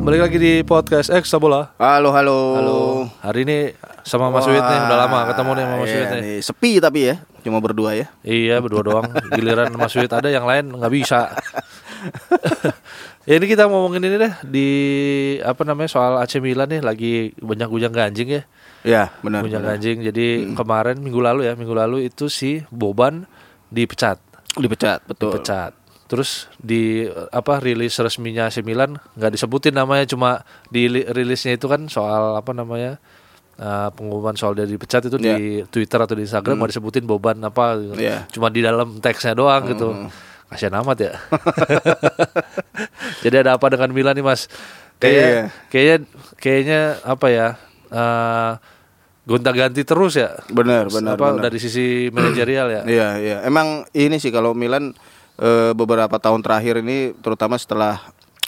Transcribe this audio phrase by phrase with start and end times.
[0.00, 1.76] balik lagi di podcast X Bola.
[1.76, 2.38] Halo, halo.
[2.56, 2.78] Halo.
[3.20, 3.58] Hari ini
[4.00, 6.20] sama Mas Wid nih, udah lama ketemu nih sama Mas iya Wid nih.
[6.24, 6.38] nih.
[6.40, 7.14] Sepi tapi ya,
[7.44, 8.06] cuma berdua ya.
[8.24, 9.06] Iya, berdua doang.
[9.36, 11.28] Giliran Mas Wid ada yang lain nggak bisa.
[13.28, 14.68] ya ini kita ngomongin ini deh di
[15.44, 18.42] apa namanya soal AC Milan nih lagi banyak gujang ganjing ya.
[18.80, 19.44] Ya, benar.
[19.44, 19.76] Benar.
[19.76, 20.00] ganjing.
[20.00, 23.28] Jadi kemarin minggu lalu ya, minggu lalu itu si Boban
[23.68, 24.16] dipecat.
[24.56, 25.36] Dipecat, betul.
[25.36, 25.79] dipecat.
[26.10, 31.64] Terus di apa rilis resminya AC Milan nggak disebutin namanya cuma di li- rilisnya itu
[31.64, 32.98] kan soal apa namanya
[33.54, 37.78] eh, pengumuman soal dia dipecat itu di Twitter atau di Instagram nggak disebutin Boban apa
[37.78, 37.94] gitu.
[37.94, 38.26] Iya.
[38.28, 40.10] cuma di dalam teksnya doang gitu
[40.46, 41.12] kasihan amat ya
[43.22, 44.50] jadi ada apa dengan Milan nih mas
[44.98, 45.44] kayaknya Iya.
[45.68, 45.96] kayaknya
[46.36, 47.46] kayaknya apa ya
[47.88, 48.52] eh
[49.22, 51.42] gonta-ganti terus ya Benar, benar, apa benar.
[51.46, 53.36] dari sisi manajerial ya Iya, iya.
[53.42, 54.90] Emang ini sih kalau Milan
[55.40, 57.98] eh, beberapa tahun terakhir ini terutama setelah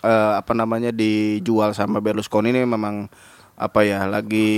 [0.05, 3.09] eh, apa namanya dijual sama Berlusconi ini memang
[3.53, 4.51] apa ya lagi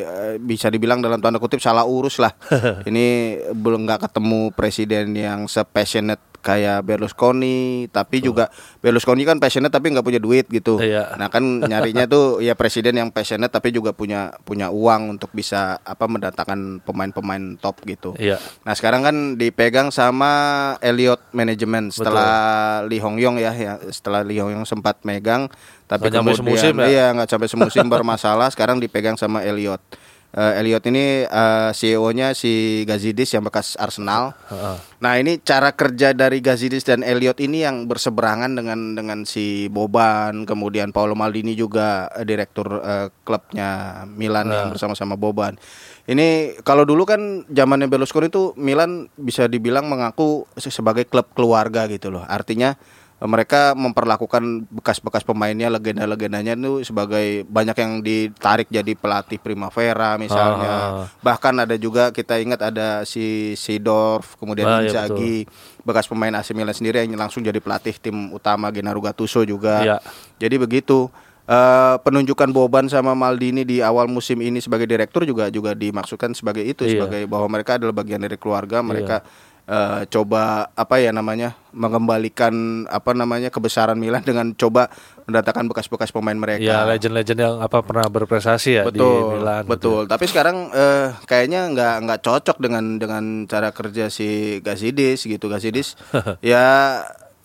[0.00, 2.32] eh, bisa dibilang dalam tanda kutip salah urus lah.
[2.88, 8.48] ini belum nggak ketemu presiden yang sepassionate kayak Berlusconi, tapi juga
[8.80, 10.80] Berlusconi kan passionate tapi nggak punya duit gitu.
[10.80, 11.14] Iya.
[11.20, 15.78] Nah kan nyarinya tuh ya presiden yang passionate tapi juga punya punya uang untuk bisa
[15.84, 18.16] apa mendatangkan pemain-pemain top gitu.
[18.16, 20.32] iya Nah sekarang kan dipegang sama
[20.80, 25.52] Elliot Management setelah Lee Hong Yong ya, ya setelah Lee Hong Yong sempat megang
[25.90, 26.86] tapi sampai kemudian semusim ya?
[26.86, 29.82] iya nggak sampai semusim bermasalah sekarang dipegang sama Elliot.
[30.30, 34.30] Eh, Elliot ini eh, CEO-nya si Gazidis yang bekas Arsenal.
[34.46, 34.76] Heeh.
[35.02, 40.46] Nah ini cara kerja dari Gazidis dan Elliot ini yang berseberangan dengan dengan si Boban,
[40.46, 45.58] kemudian Paolo Maldini juga eh, direktur eh, klubnya Milan yang bersama-sama Boban.
[46.06, 51.90] Ini kalau dulu kan zamannya Berlusconi itu Milan bisa dibilang mengaku se- sebagai klub keluarga
[51.90, 52.22] gitu loh.
[52.22, 52.78] Artinya
[53.20, 60.72] mereka memperlakukan bekas-bekas pemainnya, legenda-legendanya itu sebagai banyak yang ditarik jadi pelatih Primavera misalnya.
[60.72, 61.04] Ah.
[61.20, 65.44] Bahkan ada juga kita ingat ada si Sidorf, kemudian Ah, iya, Inzaghi,
[65.84, 69.84] bekas pemain AC Milan sendiri yang langsung jadi pelatih tim utama Gennaro Gattuso juga.
[69.84, 69.96] Iya.
[70.40, 71.12] Jadi begitu.
[71.50, 76.62] Eh, penunjukan Boban sama Maldini di awal musim ini sebagai direktur juga juga dimaksudkan sebagai
[76.62, 76.94] itu Iya.
[76.94, 79.26] sebagai bahwa mereka adalah bagian dari keluarga mereka
[79.70, 84.90] eh, coba apa ya namanya mengembalikan apa namanya kebesaran Milan dengan coba
[85.30, 89.62] mendatangkan bekas-bekas pemain mereka Ya legend-legend yang apa pernah berprestasi ya di betul Milan.
[89.62, 89.70] gitu.
[89.70, 95.46] betul tapi sekarang eh, kayaknya nggak nggak cocok dengan dengan cara kerja si Gazidis gitu
[95.46, 95.94] Gazidis
[96.42, 96.98] ya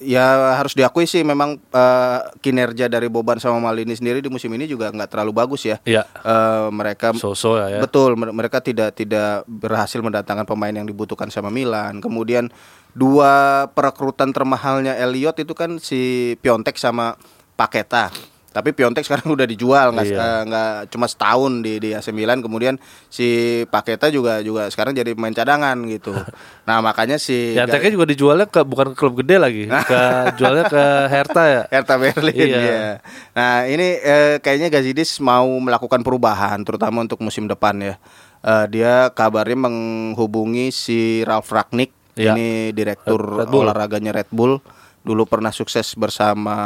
[0.06, 4.64] ya harus diakui sih memang eh, kinerja dari Boban sama Maldini sendiri di musim ini
[4.64, 6.06] juga nggak terlalu bagus ya Iya.
[6.06, 7.80] Eh, mereka So-so ya, ya.
[7.82, 12.00] Betul, mer- mereka tidak tidak berhasil mendatangkan pemain yang dibutuhkan sama Milan.
[12.00, 12.54] Kemudian
[12.94, 17.18] dua perekrutan termahalnya Elliot itu kan si Piontek sama
[17.56, 18.14] Paketa.
[18.56, 20.16] Tapi Piontek sekarang udah dijual nggak Iya.
[20.16, 22.40] eh, nggak cuma setahun di di AC Milan.
[22.40, 23.28] Kemudian si
[23.66, 26.16] Paketa juga juga sekarang jadi pemain cadangan gitu.
[26.66, 30.02] Nah makanya si Ya anteknya juga dijualnya ke bukan ke klub gede lagi, ke
[30.34, 31.62] jualnya ke Hertha ya.
[31.70, 32.58] Hertha Berlin Iya.
[32.58, 32.90] ya.
[33.34, 37.96] Nah ini eh, kayaknya Gazidis mau melakukan perubahan terutama untuk musim depan ya.
[38.42, 42.32] Eh, dia kabarnya menghubungi si Ralf Ragnick Iya.
[42.32, 43.68] ini direktur Red Bull.
[43.68, 44.64] olahraganya Red Bull.
[45.06, 46.58] Dulu pernah sukses bersama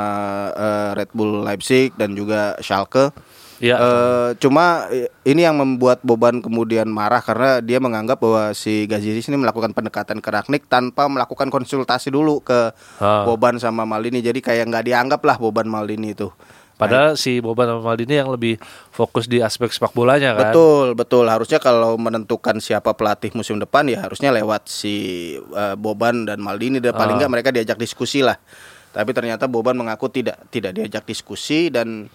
[0.55, 3.11] eh, Red Bull Leipzig dan juga Schalke.
[3.59, 3.75] Iya.
[3.75, 4.87] Eh, cuma
[5.27, 10.23] ini yang membuat Boban kemudian marah karena dia menganggap bahwa si Gazidis ini melakukan pendekatan
[10.23, 12.71] ke Ragnik tanpa melakukan konsultasi dulu ke
[13.03, 13.27] Ah.
[13.27, 14.23] Boban sama Maldini.
[14.23, 16.31] Jadi kayak nggak dianggap lah Boban Maldini itu.
[16.79, 18.55] Padahal si Boban sama Maldini yang lebih
[18.95, 20.55] fokus di aspek sepak bolanya kan.
[20.55, 21.27] Betul, betul.
[21.27, 24.95] Harusnya kalau menentukan siapa pelatih musim depan ya harusnya lewat si
[25.35, 27.27] eh, Boban dan Maldini dan paling Ah.
[27.27, 28.39] nggak mereka diajak diskusi lah.
[28.95, 32.07] Tapi ternyata Boban mengaku tidak tidak diajak diskusi dan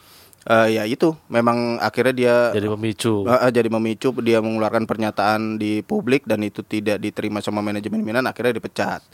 [0.49, 3.29] eh, ya itu memang akhirnya dia Jadi memicu.
[3.29, 8.25] Eh, jadi memicu dia mengeluarkan pernyataan di publik dan itu tidak diterima sama manajemen Milan
[8.25, 9.05] akhirnya dipecat.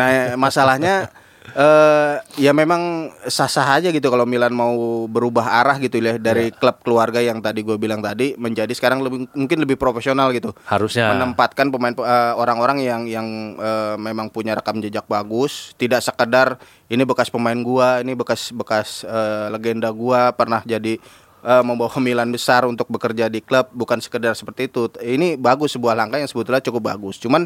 [0.00, 1.12] Nah masalahnya
[1.52, 6.80] eh ya memang sah-sah aja gitu kalau Milan mau berubah arah gitu ya dari klub
[6.80, 10.56] keluarga yang tadi gue bilang tadi menjadi sekarang lebih mungkin lebih profesional gitu.
[10.64, 11.12] Harusnya.
[11.12, 13.28] Menempatkan pemain eh, orang-orang yang yang
[13.60, 16.56] eh, memang punya rekam jejak bagus, tidak sekedar
[16.88, 20.96] ini bekas pemain gua, ini bekas bekas eh, legenda gua pernah jadi
[21.44, 24.88] eh, membawa Milan besar untuk bekerja di klub bukan sekedar seperti itu.
[24.96, 27.20] Ini bagus sebuah langkah yang sebetulnya cukup bagus.
[27.20, 27.44] Cuman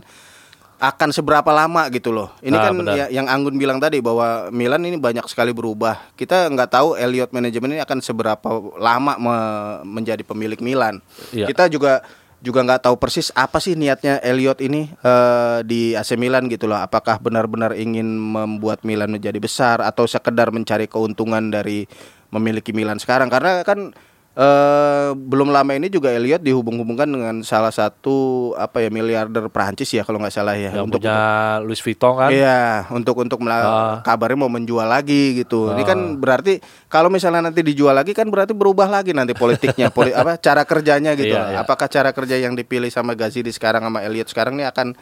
[0.78, 2.30] akan seberapa lama gitu loh.
[2.38, 2.94] Ini Ah, kan benar.
[2.94, 6.14] ya, yang Anggun bilang tadi bahwa Milan ini banyak sekali berubah.
[6.14, 8.46] Kita nggak tahu Elliot manajemen ini akan seberapa
[8.78, 11.02] lama me- menjadi pemilik Milan.
[11.30, 11.50] Iya.
[11.50, 12.06] Kita juga
[12.38, 16.78] juga nggak tahu persis apa sih niatnya Elliot ini eh, di AC Milan gitu loh.
[16.78, 21.90] Apakah benar-benar ingin membuat Milan menjadi besar atau sekedar mencari keuntungan dari
[22.30, 23.90] memiliki Milan sekarang karena kan
[24.38, 30.06] eh belum lama ini juga Elliot dihubung-hubungkan dengan salah satu apa ya miliarder Prancis ya
[30.06, 32.30] kalau nggak salah ya yang untuk punya Louis Vuitton kan.
[32.30, 33.98] Iya, untuk untuk Ah.
[34.06, 35.74] kabarnya mau menjual lagi gitu.
[35.74, 40.14] Ini kan berarti kalau misalnya nanti dijual lagi kan berarti berubah lagi nanti politiknya, poli,
[40.14, 41.34] apa cara kerjanya gitu.
[41.34, 41.66] Iya, iya.
[41.66, 44.94] Apakah cara kerja yang dipilih sama Gazidi sekarang sama Elliot sekarang ini akan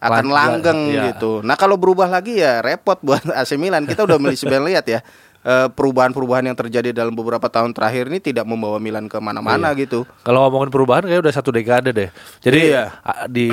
[0.00, 1.14] akan Lang- langgeng iya.
[1.14, 1.46] gitu.
[1.46, 3.86] Nah, kalau berubah lagi ya repot buat AC Milan.
[3.86, 4.18] Kita udah
[4.66, 4.98] lihat ya.
[5.40, 9.12] Eh, Perubahan-perubahan yang terjadi dalam beberapa tahun terakhir ini tidak membawa Milan Iya.
[9.12, 10.04] ke mana-mana gitu.
[10.20, 12.10] Kalau ngomongin perubahan kayak udah satu dekade deh.
[12.40, 12.84] Jadi Iya.
[13.26, 13.48] di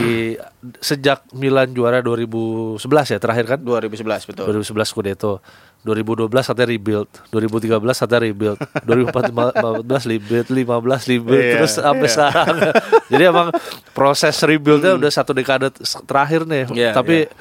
[0.80, 3.60] sejak Milan juara 2011 ya terakhir kan?
[3.60, 4.46] 2011 betul.
[4.48, 5.40] 2011 Scudetto.
[5.86, 12.14] 2012 katanya rebuild, 2013 katanya rebuild, 2014 rebuild, 15 rebuild, Iya, terus sampai iya.
[12.18, 12.58] sekarang.
[13.08, 13.48] Jadi emang
[13.96, 15.72] proses rebuildnya udah satu dekade
[16.04, 16.64] terakhir nih.
[16.76, 17.32] Iya, Tapi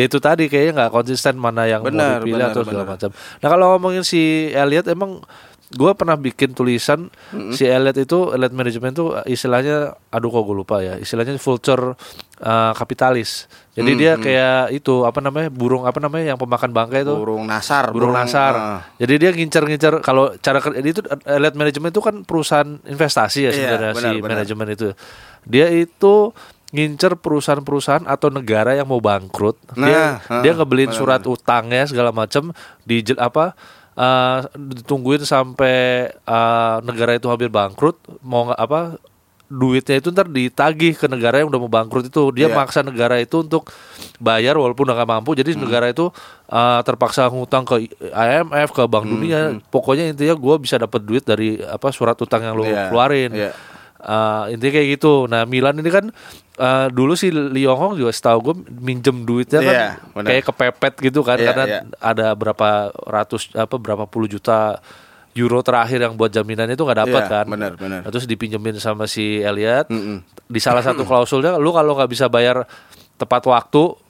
[0.00, 2.92] ya itu tadi kayaknya nggak konsisten mana yang Benar, mau dipilih benar, atau segala benar.
[2.96, 3.10] macam.
[3.12, 5.20] Nah kalau ngomongin si Elliot emang
[5.70, 7.14] gue pernah bikin tulisan
[7.54, 11.94] si Elliot itu Elliot management itu istilahnya aduh kok gue lupa ya istilahnya vulture
[12.42, 17.14] uh, kapitalis jadi dia kayak itu apa namanya burung apa namanya yang pemakan bangkai itu
[17.14, 18.52] Burung nasar, burung nasar.
[18.52, 18.80] ah.
[18.98, 23.54] Jadi dia ngincer-ngincer kalau cara kerja itu elite management itu kan perusahaan investasi ya Iya,
[23.54, 24.88] sebenarnya benar, si manajemen itu.
[25.46, 26.34] Dia itu
[26.70, 29.58] ngincer perusahaan-perusahaan atau negara yang mau bangkrut.
[29.72, 33.58] dia Nah, dia ah, ngebeliin benar, surat utangnya segala macam di apa
[33.92, 35.76] eh, ditungguin sampai
[36.14, 38.80] eh, negara itu hampir bangkrut mau nggak apa
[39.50, 42.54] duitnya itu ntar ditagih ke negara yang udah mau bangkrut itu dia Iya.
[42.54, 43.66] maksa negara itu untuk
[44.16, 45.66] bayar walaupun udah nggak mampu jadi Hmm.
[45.66, 46.06] negara itu
[46.46, 51.26] uh, terpaksa ngutang ke IMF ke Bank Hmm, Dunia pokoknya intinya gue bisa dapat duit
[51.26, 53.50] dari apa surat utang yang lo Iya, keluarin iya.
[54.00, 56.08] Uh, intinya kayak gitu nah Milan ini kan
[56.56, 59.88] uh, dulu si Lyon Hong juga setahu gue minjem duitnya kan Iya,
[60.24, 61.80] kayak kepepet gitu kan Iya, karena iya.
[62.00, 64.80] ada berapa ratus apa berapa puluh juta
[65.30, 68.00] euro terakhir yang buat jaminannya itu nggak dapat Iya, kan benar, benar.
[68.00, 70.24] Nah, terus dipinjemin sama si Elliot Mm-mm.
[70.48, 72.64] di salah satu klausulnya lu kalau nggak bisa bayar
[73.14, 74.00] tepat waktu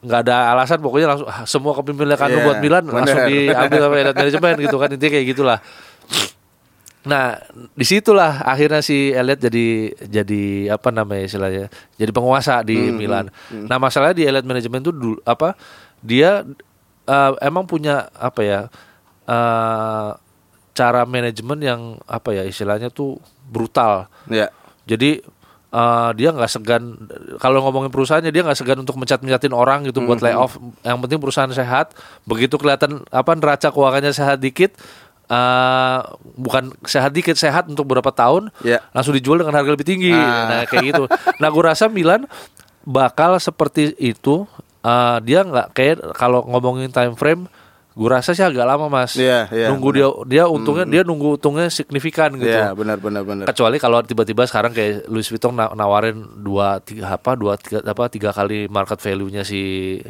[0.00, 3.28] nggak ada alasan pokoknya langsung ah, semua kepemilikan lu Iya, buat Milan langsung benar.
[3.28, 5.58] diambil sama Elliot manajemen gitu kan intinya kayak gitulah
[7.00, 7.40] nah
[7.72, 9.66] di situlah akhirnya si Elliot jadi
[10.04, 11.64] jadi apa namanya istilahnya
[11.96, 15.56] jadi penguasa di Hmm, Milan nah masalahnya di Elliot manajemen tuh dulu apa
[15.98, 16.44] dia
[17.02, 18.60] eh, emang punya apa ya
[19.24, 20.10] eh,
[20.70, 24.52] cara manajemen yang apa ya istilahnya tuh brutal Ya.
[24.84, 25.24] jadi
[25.70, 27.00] eh, dia nggak segan
[27.36, 30.58] kalau ngomongin perusahaannya dia nggak segan untuk mencat-mencatin orang gitu buat layoff.
[30.82, 31.94] Yang penting perusahaan sehat.
[32.24, 34.74] Begitu kelihatan apa neraca keuangannya sehat dikit,
[35.30, 35.98] eh,
[36.36, 38.82] bukan sehat dikit sehat untuk beberapa tahun, Ya.
[38.90, 40.10] langsung dijual dengan harga lebih tinggi.
[40.10, 40.44] Ah.
[40.44, 41.04] Nah kayak gitu.
[41.38, 42.26] Nah gue rasa Milan
[42.82, 44.44] bakal seperti itu.
[44.80, 47.44] Eh, dia nggak kayak kalau ngomongin time frame,
[47.92, 49.12] gue rasa sih agak lama mas.
[49.12, 53.44] Iya, iya, nunggu dia dia untungnya dia nunggu untungnya signifikan gitu Ya, benar benar benar.
[53.44, 58.08] kecuali kalau tiba-tiba sekarang kayak Louis Vuitton na- nawarin dua tiga apa dua tiga apa
[58.08, 60.00] tiga kali market value-nya si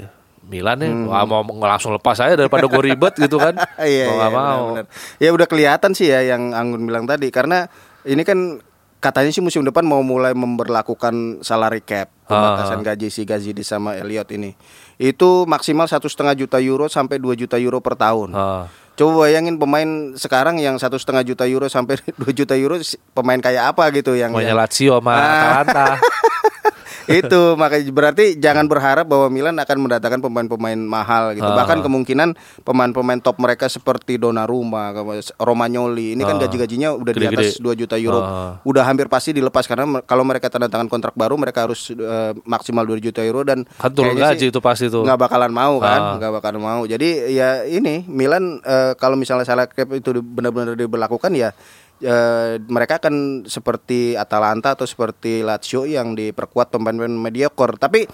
[0.42, 4.16] Milan ya Wah, mau mau langsung lepas aja daripada gue ribet gitu kan Iya, mau
[4.16, 4.86] iya, mau benar-benar.
[5.18, 7.68] Ya udah kelihatan sih ya yang Anggun bilang tadi karena
[8.02, 8.58] ini kan
[8.96, 14.28] katanya sih musim depan mau mulai memberlakukan salary cap pembatasan gaji si Gazidi sama Elliot
[14.30, 14.52] ini.
[14.96, 18.32] Itu maksimal satu setengah juta euro sampai 2 juta euro per tahun.
[18.32, 18.68] Ah.
[18.92, 22.76] Coba bayangin pemain sekarang yang satu setengah juta euro sampai 2 juta euro
[23.10, 25.24] pemain kayak apa gitu yang, Pokoknya yang- Lazio sama Ah.
[25.24, 25.86] Atalanta
[27.20, 31.44] itu makanya berarti jangan berharap bahwa Milan akan mendatangkan pemain-pemain mahal gitu.
[31.44, 31.56] Ah.
[31.56, 32.28] Bahkan kemungkinan
[32.62, 34.92] pemain-pemain top mereka seperti Donnarumma,
[35.36, 36.44] Romagnoli ini kan Ah.
[36.44, 37.46] gaji-gajinya udah di Gede-gede.
[37.50, 38.20] atas 2 juta euro.
[38.20, 38.60] Ah.
[38.62, 42.84] Udah hampir pasti dilepas karena kalau mereka tanda tangan kontrak baru mereka harus eh, maksimal
[42.84, 46.18] 2 juta euro dan kan turun gaji sih itu pasti tuh nggak bakalan mau kan,
[46.18, 46.82] nggak bakalan mau.
[46.84, 51.50] Jadi ya ini Milan eh, kalau misalnya salah cap itu di- benar-benar diberlakukan ya
[52.00, 57.76] eh, mereka akan seperti Atalanta atau seperti Lazio yang diperkuat pemain-pemain mediocre.
[57.76, 58.08] Tapi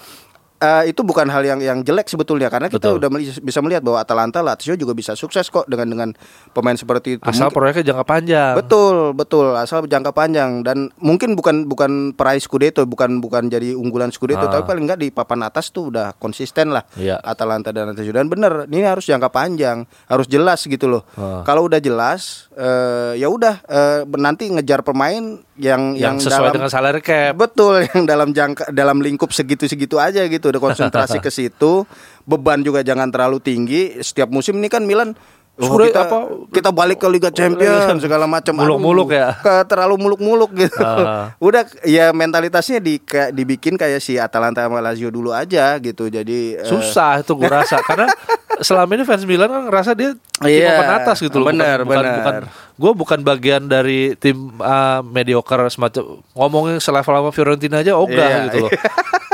[0.57, 2.99] eh, itu bukan hal yang yang jelek sebetulnya karena kita Betul.
[2.99, 6.09] udah meli- bisa melihat bahwa Atalanta Lazio juga bisa sukses kok dengan dengan
[6.51, 7.23] pemain seperti itu.
[7.23, 9.47] asal Mungkin- proyeknya jangka panjang Betul, betul.
[9.53, 14.53] Asal jangka panjang dan mungkin bukan bukan peraih Scudetto, bukan bukan jadi unggulan Scudetto, Ah.
[14.53, 16.85] tapi paling enggak di papan atas tuh udah konsisten lah.
[16.95, 17.19] Iya.
[17.19, 21.03] Atalanta dan Lazio dan bener, ini harus jangka panjang, harus jelas gitu loh.
[21.15, 21.43] Ah.
[21.43, 25.21] Kalau udah jelas, eh, ya udah eh, nanti ngejar pemain
[25.57, 29.97] yang yang, yang, sesuai dalam dengan salary cap Betul, yang dalam jangka dalam lingkup segitu-segitu
[29.97, 30.46] aja gitu.
[30.49, 31.83] Udah konsentrasi ke situ.
[32.23, 33.99] Beban juga jangan terlalu tinggi.
[33.99, 35.15] Setiap musim ini kan Milan
[35.57, 36.19] oh, Sudah kita, apa?
[36.53, 39.37] kita balik ke Liga Champions segala macam Muluk-muluk ya?
[39.39, 40.83] ke terlalu muluk-muluk gitu.
[40.83, 41.33] Ah.
[41.39, 46.07] Udah ya mentalitasnya di kayak dibikin kayak si Atalanta sama Lazio dulu aja gitu.
[46.07, 48.11] Jadi eh, susah itu gue rasa karena
[48.67, 51.49] selama ini fans Milan kan ngerasa dia tim Iya, papan atas gitu loh.
[51.49, 52.21] benar, bukan, bukan, benar.
[52.21, 52.35] bukan
[52.77, 58.45] gue bukan bagian dari tim uh, mediocre semacam ngomongin selevel sama Fiorentina aja ogah Iya,
[58.47, 58.71] gitu loh.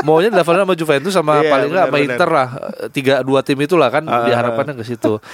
[0.02, 2.49] Maunya levelnya sama Juventus sama Iya, paling nggak sama Inter lah.
[2.88, 5.18] Tiga dua tim itulah kan diharapkannya ke situ.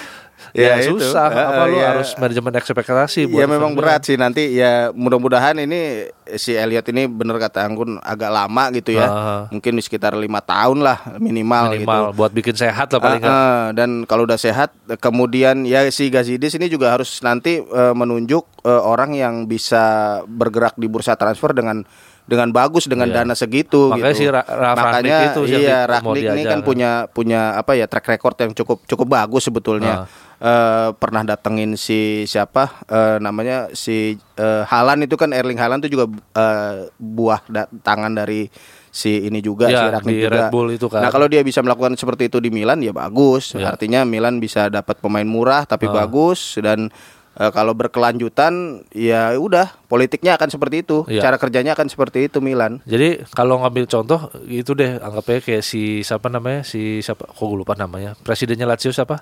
[0.55, 1.03] Ya, ya, itu.
[1.03, 1.93] susah Ah, apa lu ya.
[1.93, 7.37] harus manajemen ekspektasi Ya memang berat sih nanti ya mudah-mudahan ini si Elliot ini bener
[7.37, 9.05] kata Anggun agak lama gitu ya.
[9.05, 9.41] Ah.
[9.50, 11.83] Mungkin di sekitar lima tahun lah minimal, Milan.
[11.83, 12.17] minimal gitu.
[12.17, 13.35] buat bikin sehat lah paling nggak.
[13.35, 14.71] ah, dan kalau udah sehat
[15.03, 19.85] kemudian ya si Gazidis ini juga harus nanti eh, menunjuk eh, orang yang bisa
[20.25, 21.83] bergerak di bursa transfer dengan
[22.25, 23.25] dengan bagus dengan Iya.
[23.25, 24.21] dana segitu Makanya gitu.
[24.21, 28.37] si Ra- Ra- Makanya itu iya Ragnik ini kan punya punya apa ya track record
[28.38, 30.05] yang cukup cukup bagus sebetulnya.
[30.38, 35.88] Eh, pernah datengin si siapa eh, namanya si eh, Halan itu kan Erling Halan itu
[35.90, 36.05] juga
[36.37, 38.47] eh, buah da- tangan dari
[38.88, 40.35] si ini juga Ya, si Ragnik di juga.
[40.38, 41.00] Red Bull itu kan.
[41.00, 43.52] Nah, kalau dia bisa melakukan seperti itu di Milan ya bagus.
[43.52, 43.73] Ya.
[43.73, 46.05] Artinya Milan bisa dapat pemain murah tapi Ah.
[46.05, 46.93] bagus dan
[47.35, 48.55] eh, kalau berkelanjutan
[48.89, 51.05] ya udah politiknya akan seperti itu.
[51.07, 51.21] Ya.
[51.21, 52.81] Cara kerjanya akan seperti itu Milan.
[52.85, 57.59] Jadi kalau ngambil contoh itu deh anggapnya kayak si siapa namanya si siapa kok gue
[57.59, 59.21] lupa namanya presidennya Lazio siapa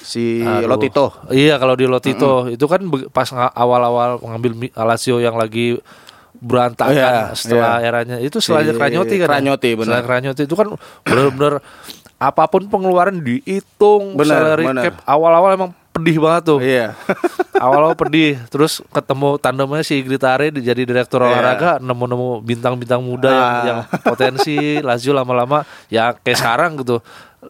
[0.00, 0.64] Si Aduh.
[0.66, 1.12] Lotito.
[1.28, 2.80] Iya kalau di Lotito itu kan
[3.10, 5.76] pas awal-awal mengambil Mi- Lazio yang lagi
[6.32, 7.86] berantakan Oh, iya, setelah iya.
[7.86, 9.28] eranya itu setelah Si Kranyotti kan ya?
[9.28, 9.84] Kranyotti, benar.
[9.84, 10.68] setelah Kranyotti itu kan
[11.04, 11.54] benar-benar
[12.16, 14.84] apa pun pengeluaran dihitung Benar, salary benar.
[14.86, 16.94] cap awal-awal emang pedih banget tuh Iya.
[17.60, 21.28] awal-awal pedih terus ketemu tandemnya si Gritare di- jadi direktur Iya.
[21.28, 23.64] olahraga nemu-nemu bintang-bintang muda yang, Ah.
[23.64, 27.02] yang potensi Lazio lama-lama ya kayak sekarang gitu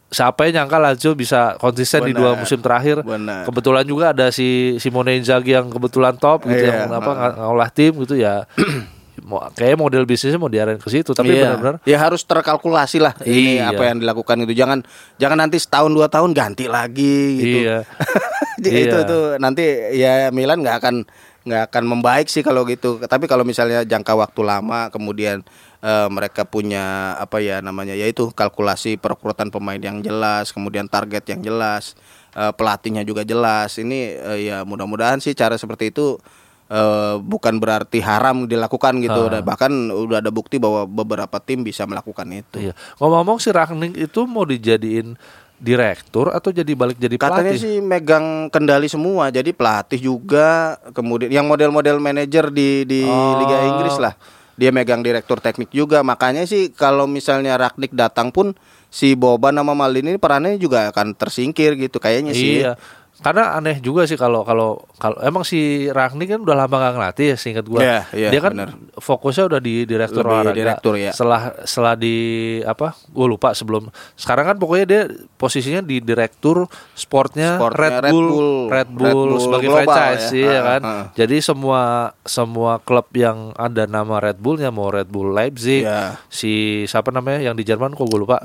[0.06, 3.42] siapa yang nyangka Lazio bisa konsisten di dua musim terakhir Benar.
[3.44, 7.16] kebetulan juga ada si Simone Inzaghi yang kebetulan top gitu Iya, yang apa ah.
[7.28, 8.46] ng- ngolah tim gitu ya
[9.20, 11.52] mau kayak model bisnisnya mau diarahin ke situ tapi Iya.
[11.52, 13.68] benar-benar ya harus terkalkulasi lah ini Iya.
[13.68, 14.80] apa yang dilakukan itu jangan
[15.18, 17.78] jangan nanti setahun dua tahun ganti lagi gitu Iya.
[18.68, 19.04] Itu Iya.
[19.04, 19.64] itu nanti
[19.96, 20.96] ya Milan nggak akan
[21.40, 25.40] nggak akan membaik sih kalau gitu tapi kalau misalnya jangka waktu lama kemudian
[25.80, 31.40] eh, mereka punya apa ya namanya yaitu kalkulasi perekrutan pemain yang jelas kemudian target yang
[31.40, 31.96] jelas
[32.36, 36.20] eh, pelatihnya juga jelas ini eh, ya mudah-mudahan sih cara seperti itu
[36.68, 39.32] eh, bukan berarti haram dilakukan gitu.
[39.32, 42.72] Dan bahkan udah ada bukti bahwa beberapa tim bisa melakukan itu Iya.
[43.00, 45.16] Ngomong-ngomong si Ragnik itu mau dijadiin
[45.60, 47.60] direktur atau jadi balik jadi Katanya pelatih?
[47.60, 53.36] sih megang kendali semua, jadi pelatih juga, kemudian yang model-model manajer di di Oh.
[53.44, 54.16] Liga Inggris lah.
[54.56, 58.52] Dia megang direktur teknik juga, makanya sih kalau misalnya Ragnik datang pun
[58.92, 62.64] si Boban sama Maldini ini perannya juga akan tersingkir gitu kayaknya sih.
[62.64, 62.76] Iya.
[63.20, 67.26] Karena aneh juga sih kalau kalau kalau emang si Ragni kan udah lama gak ngelatih
[67.28, 67.80] ya seingat gua.
[67.80, 68.70] Iya, iya, Dia kan benar.
[68.96, 70.56] fokusnya udah di direktur Lebih olahraga.
[70.56, 71.12] direktur, ya.
[71.12, 72.16] Setelah setelah di
[72.62, 72.96] apa?
[73.06, 73.92] Gue lupa sebelum.
[74.14, 75.02] Sekarang kan pokoknya dia
[75.34, 78.50] posisinya di direktur sportnya, Sportnya Red, Red Bull, Bull.
[78.68, 80.48] Red Bull, Red Bull sebagai global franchise ya.
[80.50, 80.80] Ah, kan.
[80.82, 81.04] ah.
[81.12, 81.82] Jadi semua
[82.22, 86.16] semua klub yang ada nama Red Bullnya mau Red Bull Leipzig, Iya.
[86.26, 86.52] si
[86.84, 88.40] siapa namanya yang di Jerman kok gue lupa.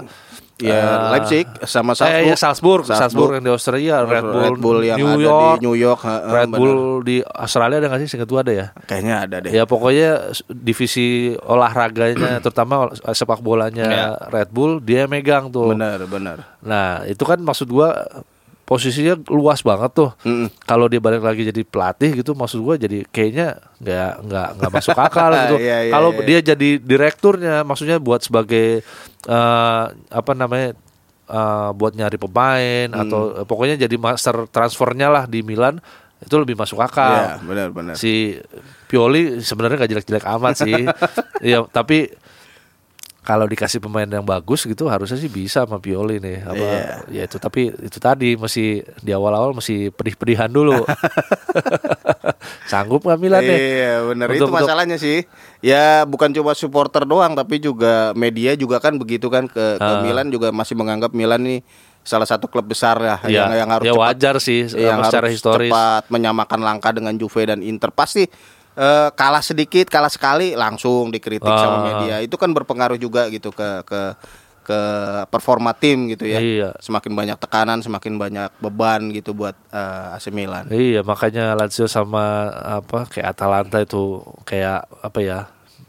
[0.56, 2.24] Ya Eh, Leipzig sama Eh, Salzburg.
[2.24, 4.24] ya Salzburg, Salzburg, yang di Australia, Red
[4.56, 6.58] Bull, yang New ada York, di New York, heeh, Red benar.
[6.58, 8.10] Bull di Australia ada nggak sih?
[8.10, 8.68] Seingat gua ada ya.
[8.82, 9.52] Kayaknya ada deh.
[9.52, 10.10] Ya pokoknya
[10.48, 11.08] divisi
[11.38, 15.76] olahraganya, terutama sepak bolanya Red Bull dia megang tuh.
[15.76, 16.38] Benar, benar.
[16.62, 18.08] Nah itu kan maksud gua
[18.66, 20.10] posisinya luas banget tuh.
[20.26, 20.50] Mm-mm.
[20.62, 24.98] Kalau dia balik lagi jadi pelatih gitu, maksud gua jadi kayaknya nggak nggak nggak masuk
[24.98, 25.56] akal gitu.
[25.62, 26.26] Iya, iya, Kalau iya.
[26.26, 28.82] dia jadi direkturnya, maksudnya buat sebagai
[29.26, 30.74] eh, apa namanya
[31.26, 33.02] eh, buat nyari pemain Hmm.
[33.06, 35.78] atau eh, pokoknya jadi master transfernya lah di Milan
[36.18, 37.38] itu lebih masuk akal.
[37.46, 37.94] benar, benar.
[37.94, 38.34] Si
[38.86, 40.84] Pioli sebenarnya nggak jelek-jelek amat sih.
[41.46, 42.10] Iya, tapi
[43.26, 46.38] kalau dikasih pemain yang bagus gitu harusnya sih bisa sama Pioli nih.
[46.40, 46.84] Apa Iya.
[47.10, 48.68] ya itu tapi itu tadi masih
[49.00, 50.86] di awal-awal masih pedih-pedihan dulu.
[52.66, 53.58] Sanggup nggak Milan nih?
[53.58, 55.26] Iya benar itu Untuk- untuk- masalahnya sih.
[55.60, 60.02] Ya bukan cuma supporter doang tapi juga media juga kan begitu kan ke, ke Ah.
[60.02, 61.60] Milan juga masih menganggap Milan nih
[62.02, 65.26] salah satu klub besar ya Ya, yang, yang harus ya cepat, wajar sih yang secara
[65.26, 65.74] harus historis.
[65.74, 68.30] cepat menyamakan langkah dengan Juve dan Inter pasti
[68.76, 71.84] eh, kalah sedikit kalah sekali langsung dikritik sama Ah.
[71.84, 74.02] media itu kan berpengaruh juga gitu ke ke
[74.62, 74.80] ke
[75.26, 76.70] performa tim gitu ya Iya.
[76.80, 82.50] semakin banyak tekanan semakin banyak beban gitu buat eh, AC Milan Iya makanya Lazio sama
[82.50, 85.40] apa kayak Atalanta itu kayak apa ya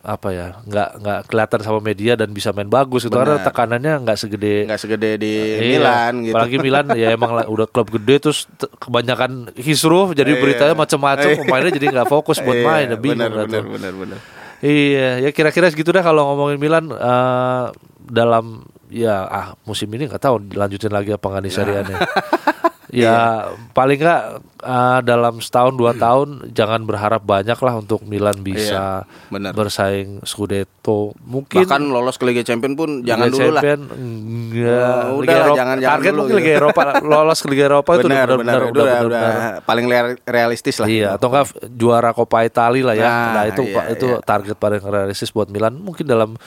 [0.06, 4.14] apa ya nggak nggak kelihatan sama media dan bisa main bagus itu karena tekanannya nggak
[4.16, 8.46] segede nggak segede di Iya, Milan gitu Apalagi Milan ya emang udah klub gede terus
[8.48, 10.40] te- kebanyakan kisruh jadi Iya.
[10.40, 14.18] beritanya macam-macam pemainnya jadi nggak fokus buat Iya, main ya bingung benar, benar, benar, benar.
[14.56, 17.64] Iya ya kira-kira segitu dah kalau ngomongin Milan eh,
[18.00, 21.98] dalam ya ah musim ini nggak tahu lanjutin lagi apa nggak nih seriannya.
[22.88, 24.22] ya paling nggak
[24.60, 29.50] ah, dalam setahun dua tahun jangan berharap banyak lah untuk Milan bisa benar.
[29.52, 31.10] bersaing Scudetto.
[31.20, 33.62] Mungkin Bahkan lolos ke Liga Champion pun jangan Liga dulu lah.
[33.90, 35.00] Enggak.
[35.04, 36.40] Oh, Liga udah lah, Eropa- jangan- jangan target dulu mungkin gitu.
[36.40, 39.86] Liga Eropa lolos ke Liga Eropa itu udah Benar, benar, udah, udah udah, benar-benar paling
[39.86, 40.86] real- realistis lah.
[40.86, 43.04] Iya, atau enggak juara Coppa Italia lah ya.
[43.04, 44.18] Nah, Nah, itu iya, itu iya.
[44.20, 46.38] target paling realistis buat Milan mungkin dalam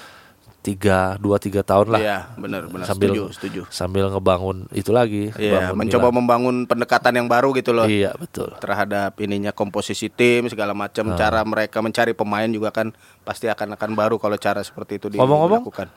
[0.69, 1.99] tiga dua tiga tahun lah.
[1.99, 2.85] Iya, benar, benar.
[2.85, 3.61] Sambil Setuju, setuju.
[3.67, 5.33] sambil ngebangun itu lagi.
[5.33, 6.17] Iya, mencoba Milan.
[6.21, 7.89] membangun pendekatan yang baru gitu loh.
[7.89, 8.53] Iya betul.
[8.59, 13.89] terhadap ininya komposisi tim segala macam cara mereka mencari pemain juga kan pasti akan akan
[13.93, 15.89] baru kalau cara seperti itu Ngomong-ngomong, dilakukan.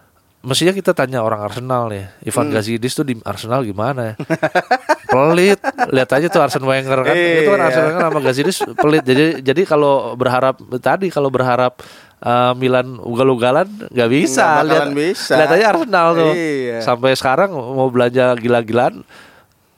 [0.43, 2.55] Mestinya kita tanya orang Arsenal nih, Ivan Hmm.
[2.59, 4.15] Gazidis tuh di Arsenal gimana ya?
[5.13, 7.67] pelit, lihat aja tuh Arsene Wenger kan, itu kan Iya.
[7.69, 9.03] Arsene Wenger sama Gazidis pelit.
[9.05, 11.79] Jadi jadi kalau berharap tadi kalau berharap
[12.23, 14.63] uh, Milan ugal-ugalan nggak bisa.
[14.63, 15.35] Nggak lihat bisa.
[15.37, 16.33] lihat aja Arsenal tuh.
[16.33, 16.79] Iya.
[16.81, 19.03] Sampai sekarang mau belanja gila-gilaan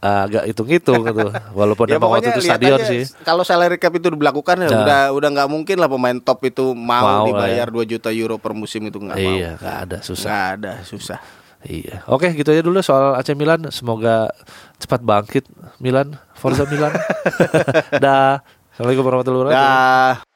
[0.05, 1.29] uh, agak hitung-hitung gitu.
[1.59, 3.03] Walaupun Ya emang waktu itu stadion aja, sih.
[3.25, 4.81] Kalau salary cap itu diberlakukan ya Nah.
[4.85, 7.73] udah udah nggak mungkin lah pemain top itu mau, Mau dibayar ya.
[7.73, 9.33] 2 juta euro per musim itu nggak mau.
[9.35, 10.29] Iya, nggak ada susah.
[10.29, 11.19] Nggak ada susah.
[11.65, 12.05] Iya.
[12.13, 13.73] Oke, gitu aja dulu soal AC Milan.
[13.73, 14.29] Semoga
[14.77, 15.49] cepat bangkit
[15.81, 16.93] Milan, Forza Milan.
[18.05, 18.45] Dah.
[18.77, 20.13] Assalamualaikum warahmatullahi wabarakatuh.
[20.21, 20.34] Dah.